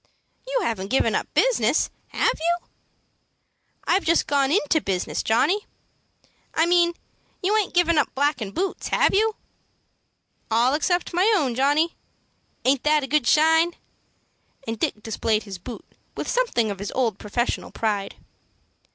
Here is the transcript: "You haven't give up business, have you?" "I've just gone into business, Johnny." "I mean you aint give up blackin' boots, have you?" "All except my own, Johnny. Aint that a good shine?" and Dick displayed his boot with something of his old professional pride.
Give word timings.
"You 0.47 0.61
haven't 0.61 0.87
give 0.87 1.05
up 1.05 1.31
business, 1.35 1.91
have 2.07 2.33
you?" 2.39 2.67
"I've 3.85 4.03
just 4.03 4.25
gone 4.25 4.51
into 4.51 4.81
business, 4.81 5.21
Johnny." 5.21 5.67
"I 6.55 6.65
mean 6.65 6.93
you 7.43 7.55
aint 7.55 7.75
give 7.75 7.87
up 7.87 8.15
blackin' 8.15 8.49
boots, 8.49 8.87
have 8.87 9.13
you?" 9.13 9.35
"All 10.49 10.73
except 10.73 11.13
my 11.13 11.31
own, 11.37 11.53
Johnny. 11.53 11.95
Aint 12.65 12.81
that 12.81 13.03
a 13.03 13.07
good 13.07 13.27
shine?" 13.27 13.75
and 14.67 14.79
Dick 14.79 15.03
displayed 15.03 15.43
his 15.43 15.59
boot 15.59 15.85
with 16.17 16.27
something 16.27 16.71
of 16.71 16.79
his 16.79 16.91
old 16.93 17.19
professional 17.19 17.69
pride. 17.69 18.15